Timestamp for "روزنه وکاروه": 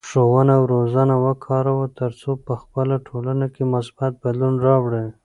0.73-1.85